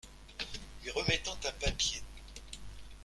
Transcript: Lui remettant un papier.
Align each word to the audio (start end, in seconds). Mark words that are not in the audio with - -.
Lui 0.83 0.89
remettant 0.93 1.37
un 1.45 1.51
papier. 1.63 2.01